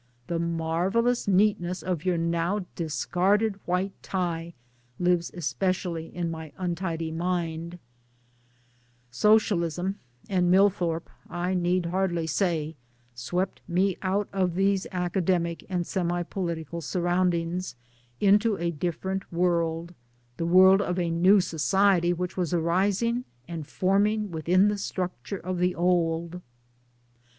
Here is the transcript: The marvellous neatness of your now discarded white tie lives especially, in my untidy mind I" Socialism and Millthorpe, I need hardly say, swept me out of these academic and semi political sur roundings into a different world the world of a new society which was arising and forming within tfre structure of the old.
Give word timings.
The 0.25 0.39
marvellous 0.39 1.27
neatness 1.27 1.83
of 1.83 2.03
your 2.05 2.17
now 2.17 2.65
discarded 2.73 3.59
white 3.67 3.91
tie 4.01 4.55
lives 4.97 5.29
especially, 5.31 6.07
in 6.07 6.31
my 6.31 6.51
untidy 6.57 7.11
mind 7.11 7.75
I" 7.75 7.77
Socialism 9.27 9.99
and 10.27 10.49
Millthorpe, 10.51 11.11
I 11.29 11.53
need 11.53 11.85
hardly 11.85 12.25
say, 12.25 12.75
swept 13.13 13.61
me 13.67 13.95
out 14.01 14.27
of 14.33 14.55
these 14.55 14.87
academic 14.91 15.67
and 15.69 15.85
semi 15.85 16.23
political 16.23 16.81
sur 16.81 17.01
roundings 17.01 17.75
into 18.19 18.57
a 18.57 18.71
different 18.71 19.31
world 19.31 19.93
the 20.37 20.47
world 20.47 20.81
of 20.81 20.97
a 20.97 21.11
new 21.11 21.39
society 21.39 22.11
which 22.11 22.35
was 22.35 22.55
arising 22.55 23.23
and 23.47 23.67
forming 23.67 24.31
within 24.31 24.67
tfre 24.69 24.79
structure 24.79 25.37
of 25.37 25.59
the 25.59 25.75
old. 25.75 26.41